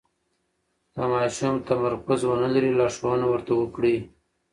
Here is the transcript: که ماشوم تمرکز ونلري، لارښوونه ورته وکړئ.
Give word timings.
که 0.93 1.03
ماشوم 1.11 1.55
تمرکز 1.69 2.19
ونلري، 2.29 2.71
لارښوونه 2.79 3.25
ورته 3.29 3.51
وکړئ. 3.55 3.95